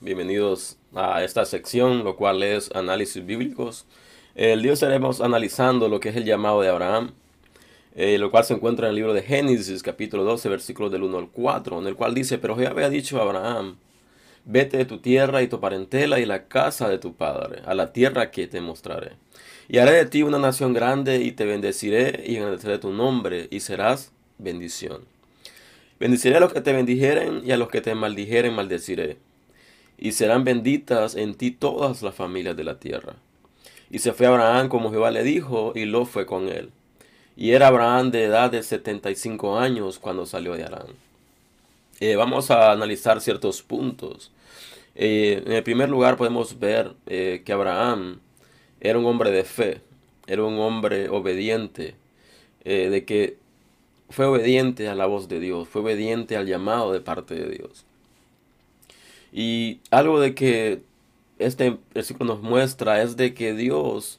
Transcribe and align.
Bienvenidos 0.00 0.76
a 0.94 1.24
esta 1.24 1.44
sección, 1.44 2.04
lo 2.04 2.14
cual 2.14 2.44
es 2.44 2.70
análisis 2.72 3.26
bíblicos. 3.26 3.84
El 4.36 4.62
día 4.62 4.72
estaremos 4.72 5.20
analizando 5.20 5.88
lo 5.88 5.98
que 5.98 6.10
es 6.10 6.16
el 6.16 6.24
llamado 6.24 6.60
de 6.60 6.68
Abraham, 6.68 7.14
eh, 7.96 8.16
lo 8.18 8.30
cual 8.30 8.44
se 8.44 8.54
encuentra 8.54 8.86
en 8.86 8.90
el 8.90 8.96
libro 8.96 9.12
de 9.12 9.22
Génesis, 9.22 9.82
capítulo 9.82 10.22
12, 10.22 10.48
versículos 10.50 10.92
del 10.92 11.02
1 11.02 11.18
al 11.18 11.28
4, 11.30 11.80
en 11.80 11.86
el 11.88 11.96
cual 11.96 12.14
dice, 12.14 12.38
pero 12.38 12.54
Jehová 12.54 12.70
había 12.70 12.90
dicho 12.90 13.18
a 13.18 13.22
Abraham, 13.22 13.78
vete 14.44 14.76
de 14.76 14.84
tu 14.84 14.98
tierra 14.98 15.42
y 15.42 15.48
tu 15.48 15.58
parentela 15.58 16.20
y 16.20 16.26
la 16.26 16.46
casa 16.46 16.88
de 16.88 16.98
tu 16.98 17.16
padre, 17.16 17.62
a 17.66 17.74
la 17.74 17.92
tierra 17.92 18.30
que 18.30 18.46
te 18.46 18.60
mostraré. 18.60 19.16
Y 19.68 19.78
haré 19.78 19.94
de 19.94 20.06
ti 20.06 20.22
una 20.22 20.38
nación 20.38 20.74
grande 20.74 21.24
y 21.24 21.32
te 21.32 21.44
bendeciré 21.44 22.22
y 22.24 22.36
engrandeceré 22.36 22.78
tu 22.78 22.92
nombre 22.92 23.48
y 23.50 23.58
serás 23.58 24.12
bendición. 24.38 25.06
Bendiciré 25.98 26.36
a 26.36 26.40
los 26.40 26.52
que 26.52 26.60
te 26.60 26.72
bendijeren 26.72 27.42
y 27.44 27.50
a 27.50 27.56
los 27.56 27.68
que 27.68 27.80
te 27.80 27.96
maldijeren 27.96 28.54
maldeciré. 28.54 29.18
Y 30.00 30.12
serán 30.12 30.44
benditas 30.44 31.14
en 31.14 31.34
ti 31.34 31.52
todas 31.52 32.02
las 32.02 32.14
familias 32.14 32.56
de 32.56 32.64
la 32.64 32.80
tierra. 32.80 33.14
Y 33.90 33.98
se 33.98 34.12
fue 34.12 34.26
Abraham 34.26 34.68
como 34.68 34.90
Jehová 34.90 35.10
le 35.10 35.22
dijo, 35.22 35.72
y 35.76 35.84
lo 35.84 36.06
fue 36.06 36.24
con 36.24 36.48
él. 36.48 36.70
Y 37.36 37.52
era 37.52 37.68
Abraham 37.68 38.10
de 38.10 38.24
edad 38.24 38.50
de 38.50 38.62
75 38.62 39.58
años 39.58 39.98
cuando 39.98 40.26
salió 40.26 40.54
de 40.54 40.64
Arán. 40.64 40.86
Eh, 42.00 42.16
vamos 42.16 42.50
a 42.50 42.72
analizar 42.72 43.20
ciertos 43.20 43.62
puntos. 43.62 44.32
Eh, 44.94 45.42
en 45.44 45.52
el 45.52 45.62
primer 45.62 45.90
lugar 45.90 46.16
podemos 46.16 46.58
ver 46.58 46.94
eh, 47.06 47.42
que 47.44 47.52
Abraham 47.52 48.20
era 48.80 48.98
un 48.98 49.04
hombre 49.04 49.30
de 49.30 49.44
fe, 49.44 49.82
era 50.26 50.44
un 50.44 50.58
hombre 50.58 51.08
obediente, 51.10 51.94
de 52.64 53.04
que 53.06 53.38
fue 54.10 54.26
obediente 54.26 54.88
a 54.88 54.94
la 54.94 55.06
voz 55.06 55.28
de 55.28 55.40
Dios, 55.40 55.66
fue 55.68 55.80
obediente 55.82 56.36
al 56.36 56.46
llamado 56.46 56.92
de 56.92 57.00
parte 57.00 57.34
de 57.34 57.48
Dios. 57.48 57.84
Y 59.32 59.80
algo 59.90 60.20
de 60.20 60.34
que 60.34 60.82
este 61.38 61.78
versículo 61.94 62.34
nos 62.34 62.42
muestra 62.42 63.02
es 63.02 63.16
de 63.16 63.34
que 63.34 63.54
Dios 63.54 64.18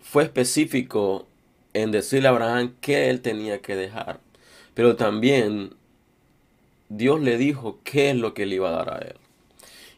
fue 0.00 0.24
específico 0.24 1.26
en 1.72 1.92
decirle 1.92 2.28
a 2.28 2.32
Abraham 2.32 2.74
qué 2.80 3.10
él 3.10 3.20
tenía 3.20 3.60
que 3.60 3.76
dejar. 3.76 4.20
Pero 4.74 4.96
también 4.96 5.74
Dios 6.88 7.20
le 7.20 7.38
dijo 7.38 7.78
qué 7.84 8.10
es 8.10 8.16
lo 8.16 8.34
que 8.34 8.46
le 8.46 8.56
iba 8.56 8.68
a 8.68 8.72
dar 8.72 8.90
a 8.94 8.98
él. 8.98 9.16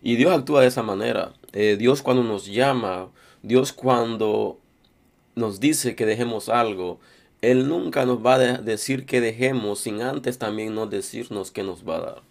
Y 0.02 0.16
Dios 0.16 0.32
actúa 0.32 0.62
de 0.62 0.66
esa 0.66 0.82
manera. 0.82 1.32
Eh, 1.52 1.76
Dios 1.78 2.02
cuando 2.02 2.22
nos 2.22 2.46
llama, 2.46 3.08
Dios 3.42 3.72
cuando 3.72 4.58
nos 5.34 5.60
dice 5.60 5.94
que 5.94 6.06
dejemos 6.06 6.48
algo, 6.48 7.00
él 7.40 7.68
nunca 7.68 8.04
nos 8.04 8.24
va 8.24 8.34
a 8.34 8.38
decir 8.38 9.06
que 9.06 9.20
dejemos 9.20 9.80
sin 9.80 10.02
antes 10.02 10.38
también 10.38 10.74
no 10.74 10.86
decirnos 10.86 11.50
que 11.50 11.62
nos 11.62 11.88
va 11.88 11.96
a 11.96 12.00
dar. 12.00 12.22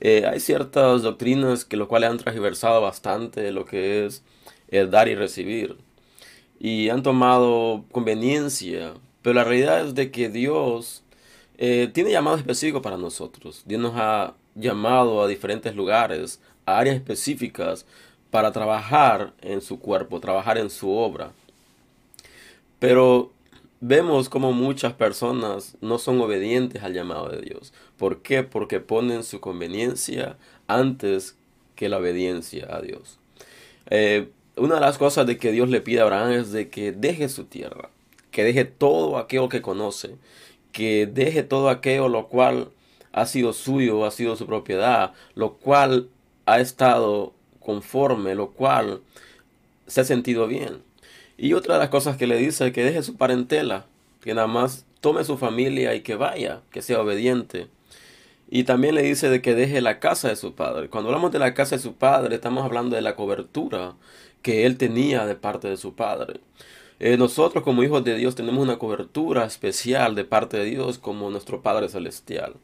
Eh, 0.00 0.24
hay 0.26 0.40
ciertas 0.40 1.02
doctrinas 1.02 1.64
que 1.64 1.76
lo 1.76 1.88
cual 1.88 2.04
han 2.04 2.18
transversado 2.18 2.80
bastante 2.80 3.50
lo 3.52 3.64
que 3.64 4.06
es 4.06 4.22
el 4.68 4.90
dar 4.90 5.08
y 5.08 5.14
recibir. 5.14 5.76
Y 6.60 6.88
han 6.88 7.02
tomado 7.02 7.84
conveniencia. 7.92 8.94
Pero 9.22 9.34
la 9.34 9.44
realidad 9.44 9.86
es 9.86 9.94
de 9.94 10.10
que 10.10 10.28
Dios 10.28 11.02
eh, 11.58 11.90
tiene 11.92 12.10
llamado 12.12 12.36
específico 12.36 12.82
para 12.82 12.96
nosotros. 12.96 13.62
Dios 13.66 13.80
nos 13.80 13.94
ha 13.96 14.34
llamado 14.54 15.22
a 15.22 15.28
diferentes 15.28 15.74
lugares, 15.74 16.40
a 16.66 16.78
áreas 16.78 16.96
específicas, 16.96 17.86
para 18.30 18.52
trabajar 18.52 19.32
en 19.40 19.60
su 19.60 19.80
cuerpo, 19.80 20.20
trabajar 20.20 20.58
en 20.58 20.70
su 20.70 20.90
obra. 20.90 21.32
Pero 22.78 23.32
vemos 23.80 24.28
como 24.28 24.52
muchas 24.52 24.92
personas 24.92 25.76
no 25.80 25.98
son 25.98 26.20
obedientes 26.20 26.82
al 26.82 26.94
llamado 26.94 27.28
de 27.28 27.40
Dios. 27.40 27.72
¿Por 27.96 28.22
qué? 28.22 28.42
Porque 28.42 28.80
ponen 28.80 29.24
su 29.24 29.40
conveniencia 29.40 30.36
antes 30.66 31.36
que 31.76 31.88
la 31.88 31.98
obediencia 31.98 32.68
a 32.74 32.80
Dios. 32.80 33.18
Eh, 33.90 34.28
una 34.56 34.76
de 34.76 34.80
las 34.80 34.98
cosas 34.98 35.26
de 35.26 35.38
que 35.38 35.52
Dios 35.52 35.68
le 35.68 35.80
pide 35.80 36.00
a 36.00 36.02
Abraham 36.02 36.32
es 36.32 36.52
de 36.52 36.68
que 36.68 36.92
deje 36.92 37.28
su 37.28 37.44
tierra, 37.44 37.90
que 38.30 38.44
deje 38.44 38.64
todo 38.64 39.18
aquello 39.18 39.48
que 39.48 39.62
conoce, 39.62 40.16
que 40.72 41.06
deje 41.06 41.42
todo 41.42 41.68
aquello 41.68 42.08
lo 42.08 42.28
cual 42.28 42.70
ha 43.12 43.26
sido 43.26 43.52
suyo, 43.52 44.04
ha 44.04 44.10
sido 44.10 44.36
su 44.36 44.46
propiedad, 44.46 45.12
lo 45.34 45.54
cual 45.54 46.08
ha 46.46 46.60
estado 46.60 47.32
conforme, 47.60 48.34
lo 48.34 48.50
cual 48.50 49.00
se 49.86 50.00
ha 50.00 50.04
sentido 50.04 50.46
bien. 50.46 50.82
Y 51.38 51.54
otra 51.54 51.74
de 51.74 51.80
las 51.80 51.88
cosas 51.88 52.16
que 52.16 52.26
le 52.26 52.36
dice 52.36 52.66
es 52.66 52.72
que 52.72 52.82
deje 52.84 53.02
su 53.02 53.16
parentela, 53.16 53.86
que 54.20 54.34
nada 54.34 54.48
más 54.48 54.84
tome 55.00 55.24
su 55.24 55.38
familia 55.38 55.94
y 55.94 56.00
que 56.00 56.16
vaya, 56.16 56.62
que 56.72 56.82
sea 56.82 57.00
obediente. 57.00 57.68
Y 58.50 58.64
también 58.64 58.96
le 58.96 59.02
dice 59.02 59.30
de 59.30 59.40
que 59.40 59.54
deje 59.54 59.80
la 59.80 60.00
casa 60.00 60.28
de 60.28 60.36
su 60.36 60.54
padre. 60.54 60.88
Cuando 60.88 61.10
hablamos 61.10 61.30
de 61.30 61.38
la 61.38 61.54
casa 61.54 61.76
de 61.76 61.82
su 61.82 61.94
padre, 61.94 62.34
estamos 62.34 62.64
hablando 62.64 62.96
de 62.96 63.02
la 63.02 63.14
cobertura 63.14 63.94
que 64.42 64.66
él 64.66 64.76
tenía 64.78 65.26
de 65.26 65.36
parte 65.36 65.68
de 65.68 65.76
su 65.76 65.94
padre. 65.94 66.40
Eh, 67.00 67.16
nosotros 67.16 67.62
como 67.62 67.84
hijos 67.84 68.02
de 68.02 68.16
Dios 68.16 68.34
tenemos 68.34 68.62
una 68.62 68.78
cobertura 68.78 69.44
especial 69.44 70.16
de 70.16 70.24
parte 70.24 70.56
de 70.56 70.64
Dios 70.64 70.98
como 70.98 71.30
nuestro 71.30 71.62
Padre 71.62 71.88
Celestial. 71.88 72.54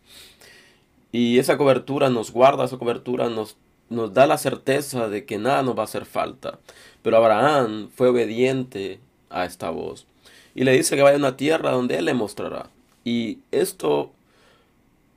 Y 1.12 1.38
esa 1.38 1.56
cobertura 1.56 2.10
nos 2.10 2.32
guarda, 2.32 2.64
esa 2.64 2.78
cobertura 2.78 3.28
nos 3.28 3.56
nos 3.94 4.12
da 4.12 4.26
la 4.26 4.38
certeza 4.38 5.08
de 5.08 5.24
que 5.24 5.38
nada 5.38 5.62
nos 5.62 5.76
va 5.76 5.82
a 5.82 5.84
hacer 5.84 6.04
falta. 6.04 6.58
Pero 7.02 7.16
Abraham 7.16 7.90
fue 7.94 8.08
obediente 8.08 9.00
a 9.30 9.44
esta 9.44 9.70
voz. 9.70 10.06
Y 10.54 10.64
le 10.64 10.72
dice 10.72 10.96
que 10.96 11.02
vaya 11.02 11.16
a 11.16 11.18
una 11.18 11.36
tierra 11.36 11.72
donde 11.72 11.98
él 11.98 12.04
le 12.04 12.14
mostrará. 12.14 12.70
Y 13.04 13.38
esto 13.50 14.12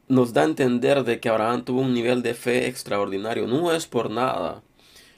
nos 0.08 0.34
da 0.34 0.42
a 0.42 0.46
entender 0.46 1.04
de 1.04 1.20
que 1.20 1.30
Abraham 1.30 1.64
tuvo 1.64 1.82
un 1.82 1.94
nivel 1.94 2.22
de 2.24 2.34
fe 2.34 2.68
extraordinario. 2.68 3.48
No 3.48 3.72
es 3.72 3.88
por 3.88 4.10
nada 4.10 4.62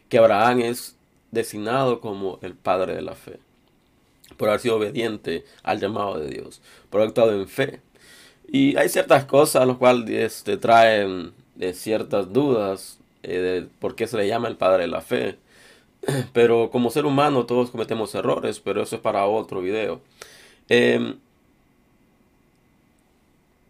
que 0.09 0.17
Abraham 0.17 0.61
es 0.61 0.95
designado 1.31 2.01
como 2.01 2.39
el 2.41 2.55
padre 2.55 2.95
de 2.95 3.01
la 3.01 3.15
fe. 3.15 3.39
Por 4.37 4.49
haber 4.49 4.61
sido 4.61 4.77
obediente 4.77 5.45
al 5.63 5.79
llamado 5.79 6.19
de 6.19 6.29
Dios. 6.29 6.61
Por 6.89 7.01
haber 7.01 7.09
actuado 7.09 7.33
en 7.33 7.47
fe. 7.47 7.81
Y 8.47 8.77
hay 8.77 8.89
ciertas 8.89 9.25
cosas 9.25 9.67
las 9.67 9.77
cuales 9.77 10.09
este, 10.09 10.57
traen 10.57 11.33
de 11.55 11.73
ciertas 11.73 12.31
dudas 12.33 12.98
eh, 13.23 13.67
por 13.79 13.95
qué 13.95 14.07
se 14.07 14.17
le 14.17 14.27
llama 14.27 14.47
el 14.47 14.57
padre 14.57 14.83
de 14.83 14.87
la 14.89 15.01
fe. 15.01 15.37
Pero 16.33 16.69
como 16.71 16.89
ser 16.91 17.05
humano 17.05 17.45
todos 17.45 17.71
cometemos 17.71 18.15
errores, 18.15 18.59
pero 18.59 18.81
eso 18.81 18.95
es 18.95 19.01
para 19.01 19.25
otro 19.27 19.61
video. 19.61 20.01
Em, 20.69 21.17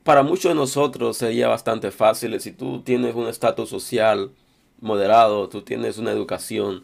para 0.04 0.24
muchos 0.24 0.52
de 0.52 0.56
nosotros 0.56 1.18
sería 1.18 1.48
bastante 1.48 1.92
fácil 1.92 2.40
si 2.42 2.52
tú 2.52 2.82
tienes 2.82 3.16
un 3.16 3.28
estatus 3.28 3.70
social 3.70 4.32
moderado, 4.82 5.50
tú 5.50 5.62
tienes 5.62 5.98
una 5.98 6.12
educación, 6.12 6.84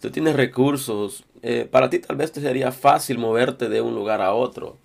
tú 0.00 0.10
tienes 0.10 0.36
recursos, 0.36 1.24
eh, 1.42 1.68
para 1.70 1.90
ti 1.90 1.98
tal 2.00 2.16
vez 2.16 2.32
te 2.32 2.40
sería 2.40 2.72
fácil 2.72 3.18
moverte 3.18 3.68
de 3.68 3.80
un 3.80 3.94
lugar 3.94 4.20
a 4.20 4.34
otro. 4.34 4.78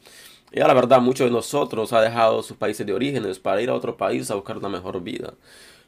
Y 0.51 0.59
la 0.59 0.73
verdad, 0.73 1.01
muchos 1.01 1.25
de 1.27 1.31
nosotros 1.31 1.93
ha 1.93 2.01
dejado 2.01 2.43
sus 2.43 2.57
países 2.57 2.85
de 2.85 2.93
orígenes 2.93 3.39
para 3.39 3.61
ir 3.61 3.69
a 3.69 3.73
otro 3.73 3.97
país 3.97 4.29
a 4.29 4.35
buscar 4.35 4.57
una 4.57 4.69
mejor 4.69 5.01
vida 5.01 5.33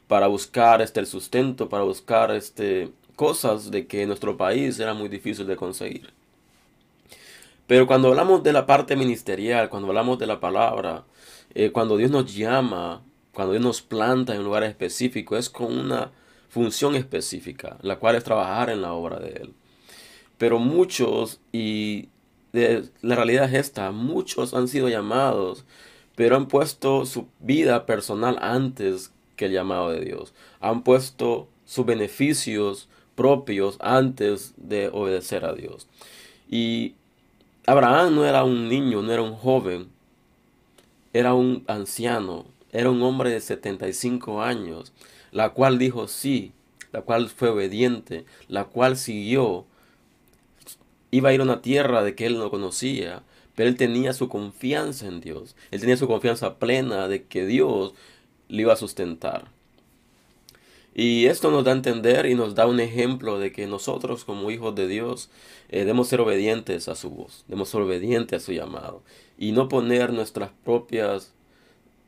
para 0.08 0.26
buscar 0.26 0.82
este, 0.82 1.00
el 1.00 1.06
sustento, 1.06 1.68
para 1.68 1.84
buscar 1.84 2.30
este, 2.30 2.92
cosas 3.16 3.70
de 3.70 3.86
que 3.86 4.02
en 4.02 4.08
nuestro 4.08 4.36
país 4.36 4.78
era 4.78 4.94
muy 4.94 5.08
difícil 5.08 5.46
de 5.46 5.56
conseguir. 5.56 6.12
Pero 7.66 7.86
cuando 7.86 8.08
hablamos 8.08 8.42
de 8.42 8.52
la 8.52 8.66
parte 8.66 8.94
ministerial, 8.94 9.68
cuando 9.68 9.88
hablamos 9.88 10.18
de 10.18 10.26
la 10.26 10.38
palabra, 10.38 11.04
eh, 11.54 11.72
cuando 11.72 11.96
Dios 11.96 12.10
nos 12.10 12.32
llama, 12.34 13.02
cuando 13.32 13.52
Dios 13.52 13.64
nos 13.64 13.82
planta 13.82 14.34
en 14.34 14.40
un 14.40 14.44
lugar 14.44 14.62
específico, 14.62 15.36
es 15.36 15.50
con 15.50 15.76
una 15.76 16.12
función 16.48 16.94
específica, 16.94 17.76
la 17.82 17.98
cual 17.98 18.14
es 18.14 18.24
trabajar 18.24 18.70
en 18.70 18.82
la 18.82 18.92
obra 18.92 19.18
de 19.18 19.30
Él. 19.30 19.54
Pero 20.38 20.58
muchos, 20.58 21.40
y 21.50 22.10
la 22.52 23.16
realidad 23.16 23.52
es 23.52 23.66
esta, 23.66 23.90
muchos 23.90 24.54
han 24.54 24.68
sido 24.68 24.88
llamados, 24.88 25.64
pero 26.14 26.36
han 26.36 26.46
puesto 26.46 27.04
su 27.04 27.26
vida 27.40 27.84
personal 27.84 28.38
antes 28.40 29.12
que 29.36 29.46
el 29.46 29.52
llamado 29.52 29.90
de 29.90 30.00
Dios. 30.00 30.34
Han 30.60 30.82
puesto 30.82 31.48
sus 31.64 31.86
beneficios 31.86 32.88
propios 33.14 33.76
antes 33.80 34.54
de 34.56 34.88
obedecer 34.88 35.44
a 35.44 35.54
Dios. 35.54 35.88
Y 36.48 36.94
Abraham 37.66 38.14
no 38.14 38.26
era 38.26 38.44
un 38.44 38.68
niño, 38.68 39.02
no 39.02 39.12
era 39.12 39.22
un 39.22 39.34
joven, 39.34 39.88
era 41.12 41.34
un 41.34 41.64
anciano, 41.66 42.44
era 42.72 42.90
un 42.90 43.02
hombre 43.02 43.30
de 43.30 43.40
75 43.40 44.42
años, 44.42 44.92
la 45.32 45.50
cual 45.50 45.78
dijo 45.78 46.08
sí, 46.08 46.52
la 46.92 47.02
cual 47.02 47.28
fue 47.28 47.48
obediente, 47.48 48.24
la 48.48 48.64
cual 48.64 48.96
siguió. 48.96 49.64
Iba 51.10 51.30
a 51.30 51.32
ir 51.32 51.40
a 51.40 51.44
una 51.44 51.62
tierra 51.62 52.02
de 52.02 52.14
que 52.14 52.26
él 52.26 52.38
no 52.38 52.50
conocía, 52.50 53.22
pero 53.54 53.68
él 53.68 53.76
tenía 53.76 54.12
su 54.12 54.28
confianza 54.28 55.06
en 55.06 55.20
Dios. 55.20 55.56
Él 55.70 55.80
tenía 55.80 55.96
su 55.96 56.06
confianza 56.06 56.58
plena 56.58 57.08
de 57.08 57.24
que 57.24 57.46
Dios 57.46 57.94
le 58.48 58.62
iba 58.62 58.72
a 58.72 58.76
sustentar. 58.76 59.50
Y 60.94 61.26
esto 61.26 61.50
nos 61.50 61.64
da 61.64 61.72
a 61.72 61.74
entender 61.74 62.24
y 62.24 62.34
nos 62.34 62.54
da 62.54 62.66
un 62.66 62.80
ejemplo 62.80 63.38
de 63.38 63.52
que 63.52 63.66
nosotros 63.66 64.24
como 64.24 64.50
hijos 64.50 64.74
de 64.74 64.88
Dios 64.88 65.28
eh, 65.68 65.80
debemos 65.80 66.08
ser 66.08 66.22
obedientes 66.22 66.88
a 66.88 66.94
su 66.94 67.10
voz, 67.10 67.44
debemos 67.48 67.68
ser 67.68 67.82
obedientes 67.82 68.42
a 68.42 68.46
su 68.46 68.52
llamado 68.52 69.02
y 69.36 69.52
no 69.52 69.68
poner 69.68 70.14
nuestras 70.14 70.50
propias 70.64 71.34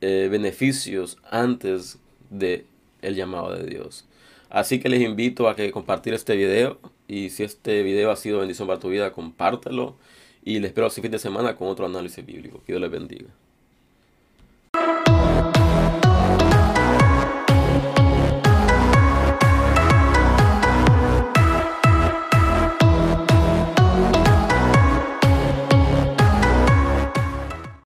eh, 0.01 0.27
beneficios 0.31 1.17
antes 1.29 1.99
de 2.31 2.65
el 3.03 3.15
llamado 3.15 3.53
de 3.55 3.67
Dios. 3.67 4.05
Así 4.49 4.79
que 4.79 4.89
les 4.89 5.01
invito 5.01 5.47
a 5.47 5.55
que 5.55 5.71
compartir 5.71 6.15
este 6.15 6.35
video 6.35 6.79
y 7.07 7.29
si 7.29 7.43
este 7.43 7.83
video 7.83 8.09
ha 8.09 8.15
sido 8.15 8.39
bendición 8.39 8.67
para 8.67 8.79
tu 8.79 8.89
vida, 8.89 9.11
compártelo 9.11 9.97
y 10.43 10.59
les 10.59 10.69
espero 10.69 10.87
el 10.87 10.93
fin 10.93 11.11
de 11.11 11.19
semana 11.19 11.55
con 11.55 11.67
otro 11.67 11.85
análisis 11.85 12.25
bíblico. 12.25 12.63
Que 12.65 12.73
Dios 12.73 12.81
les 12.81 12.89
bendiga. 12.91 13.29